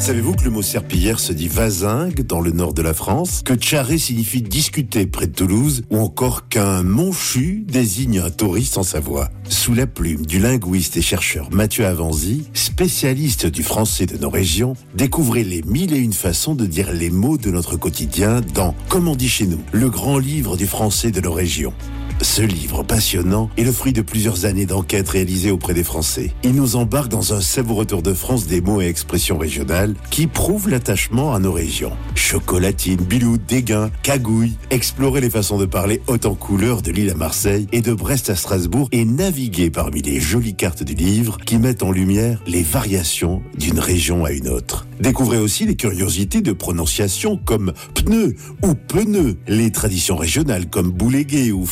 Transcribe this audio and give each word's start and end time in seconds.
Savez-vous 0.00 0.34
que 0.34 0.44
le 0.44 0.50
mot 0.50 0.62
serpillière 0.62 1.20
se 1.20 1.34
dit 1.34 1.46
vasingue 1.46 2.22
dans 2.22 2.40
le 2.40 2.52
nord 2.52 2.72
de 2.72 2.80
la 2.80 2.94
France, 2.94 3.42
que 3.44 3.52
charré 3.60 3.98
signifie 3.98 4.40
discuter 4.40 5.04
près 5.04 5.26
de 5.26 5.34
Toulouse, 5.34 5.82
ou 5.90 5.98
encore 5.98 6.48
qu'un 6.48 6.82
monchu 6.82 7.66
désigne 7.68 8.20
un 8.20 8.30
touriste 8.30 8.78
en 8.78 8.82
Savoie? 8.82 9.28
Sous 9.50 9.74
la 9.74 9.86
plume 9.86 10.24
du 10.24 10.38
linguiste 10.38 10.96
et 10.96 11.02
chercheur 11.02 11.50
Mathieu 11.52 11.84
Avanzi, 11.84 12.48
spécialiste 12.54 13.44
du 13.44 13.62
français 13.62 14.06
de 14.06 14.16
nos 14.16 14.30
régions, 14.30 14.72
découvrez 14.94 15.44
les 15.44 15.60
mille 15.62 15.92
et 15.92 15.98
une 15.98 16.14
façons 16.14 16.54
de 16.54 16.64
dire 16.64 16.94
les 16.94 17.10
mots 17.10 17.36
de 17.36 17.50
notre 17.50 17.76
quotidien 17.76 18.40
dans 18.54 18.74
Comme 18.88 19.06
on 19.06 19.14
dit 19.14 19.28
chez 19.28 19.46
nous, 19.46 19.60
le 19.70 19.90
grand 19.90 20.18
livre 20.18 20.56
du 20.56 20.66
français 20.66 21.10
de 21.10 21.20
nos 21.20 21.32
régions. 21.34 21.74
Ce 22.22 22.42
livre 22.42 22.82
passionnant 22.82 23.48
est 23.56 23.64
le 23.64 23.72
fruit 23.72 23.94
de 23.94 24.02
plusieurs 24.02 24.44
années 24.44 24.66
d'enquête 24.66 25.08
réalisées 25.08 25.50
auprès 25.50 25.72
des 25.72 25.82
Français. 25.82 26.34
Il 26.44 26.52
nous 26.52 26.76
embarque 26.76 27.08
dans 27.08 27.32
un 27.32 27.40
savoureux 27.40 27.86
tour 27.86 28.02
de 28.02 28.12
France 28.12 28.46
des 28.46 28.60
mots 28.60 28.82
et 28.82 28.86
expressions 28.86 29.38
régionales 29.38 29.94
qui 30.10 30.26
prouvent 30.26 30.68
l'attachement 30.68 31.34
à 31.34 31.38
nos 31.38 31.52
régions. 31.52 31.92
Chocolatine, 32.14 33.00
bilou, 33.00 33.38
dégain, 33.38 33.90
cagouille, 34.02 34.52
explorer 34.68 35.22
les 35.22 35.30
façons 35.30 35.56
de 35.56 35.64
parler 35.64 36.02
haute 36.08 36.26
en 36.26 36.34
couleur 36.34 36.82
de 36.82 36.90
Lille 36.90 37.10
à 37.10 37.14
Marseille 37.14 37.66
et 37.72 37.80
de 37.80 37.94
Brest 37.94 38.28
à 38.28 38.36
Strasbourg 38.36 38.90
et 38.92 39.06
naviguer 39.06 39.70
parmi 39.70 40.02
les 40.02 40.20
jolies 40.20 40.54
cartes 40.54 40.82
du 40.82 40.94
livre 40.94 41.38
qui 41.46 41.56
mettent 41.56 41.82
en 41.82 41.90
lumière 41.90 42.42
les 42.46 42.62
variations 42.62 43.42
d'une 43.56 43.78
région 43.78 44.26
à 44.26 44.32
une 44.32 44.48
autre. 44.48 44.86
Découvrez 45.00 45.38
aussi 45.38 45.64
les 45.64 45.76
curiosités 45.76 46.42
de 46.42 46.52
prononciation 46.52 47.38
comme 47.38 47.72
pneu 47.94 48.34
ou 48.62 48.74
pneu, 48.74 49.38
les 49.48 49.72
traditions 49.72 50.16
régionales 50.16 50.68
comme 50.68 50.90
boulégué 50.90 51.52
ou 51.52 51.64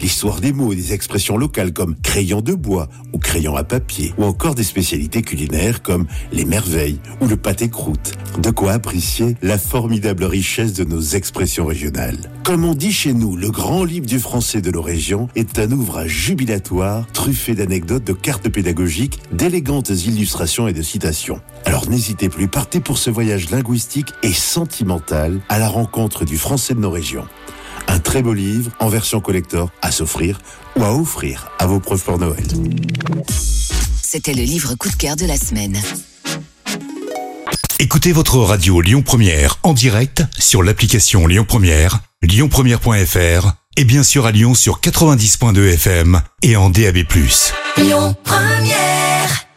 l'histoire 0.00 0.40
des 0.40 0.52
mots 0.52 0.72
et 0.72 0.76
des 0.76 0.92
expressions 0.92 1.36
locales 1.36 1.72
comme 1.72 1.96
crayon 1.96 2.40
de 2.40 2.54
bois 2.54 2.88
ou 3.12 3.18
crayon 3.18 3.56
à 3.56 3.64
papier, 3.64 4.14
ou 4.18 4.24
encore 4.24 4.54
des 4.54 4.64
spécialités 4.64 5.22
culinaires 5.22 5.82
comme 5.82 6.06
les 6.32 6.44
merveilles 6.44 6.98
ou 7.20 7.26
le 7.26 7.36
pâté 7.36 7.68
croûte. 7.68 8.12
De 8.38 8.50
quoi 8.50 8.72
apprécier 8.72 9.36
la 9.42 9.58
formidable 9.58 10.24
richesse 10.24 10.72
de 10.72 10.84
nos 10.84 11.00
expressions 11.00 11.66
régionales. 11.66 12.18
Comme 12.44 12.64
on 12.64 12.74
dit 12.74 12.92
chez 12.92 13.12
nous, 13.12 13.36
le 13.36 13.50
grand 13.50 13.84
livre 13.84 14.06
du 14.06 14.18
français 14.18 14.60
de 14.60 14.70
nos 14.70 14.82
régions 14.82 15.28
est 15.34 15.58
un 15.58 15.70
ouvrage 15.70 16.10
jubilatoire, 16.10 17.06
truffé 17.12 17.54
d'anecdotes, 17.54 18.04
de 18.04 18.12
cartes 18.12 18.48
pédagogiques, 18.48 19.20
d'élégantes 19.32 19.90
illustrations 19.90 20.68
et 20.68 20.72
de 20.72 20.82
citations. 20.82 21.40
Alors 21.64 21.88
n'hésitez 21.88 22.28
plus, 22.28 22.48
partez 22.48 22.80
pour 22.80 22.98
ce 22.98 23.10
voyage 23.10 23.50
linguistique 23.50 24.12
et 24.22 24.32
sentimental 24.32 25.40
à 25.48 25.58
la 25.58 25.68
rencontre 25.68 26.24
du 26.24 26.36
français 26.36 26.74
de 26.74 26.80
nos 26.80 26.90
régions. 26.90 27.26
Un 27.92 27.98
très 27.98 28.22
beau 28.22 28.32
livre 28.32 28.70
en 28.80 28.88
version 28.88 29.20
collector 29.20 29.70
à 29.82 29.92
s'offrir 29.92 30.38
ou 30.76 30.82
à 30.82 30.94
offrir 30.94 31.50
à 31.58 31.66
vos 31.66 31.78
proches 31.78 32.00
pour 32.00 32.18
Noël. 32.18 32.46
C'était 34.02 34.32
le 34.32 34.44
livre 34.44 34.74
coup 34.76 34.88
de 34.88 34.94
cœur 34.94 35.14
de 35.14 35.26
la 35.26 35.36
semaine. 35.36 35.78
Écoutez 37.78 38.12
votre 38.12 38.38
radio 38.38 38.80
Lyon 38.80 39.02
Première 39.02 39.58
en 39.62 39.74
direct 39.74 40.24
sur 40.38 40.62
l'application 40.62 41.26
Lyon 41.26 41.44
Première, 41.46 41.98
lyonpremière.fr 42.22 43.52
et 43.76 43.84
bien 43.84 44.02
sûr 44.02 44.24
à 44.24 44.32
Lyon 44.32 44.54
sur 44.54 44.80
90.2 44.80 45.74
FM 45.74 46.22
et 46.40 46.56
en 46.56 46.70
DAB+. 46.70 47.04
Lyon 47.76 48.16
Première. 48.24 49.51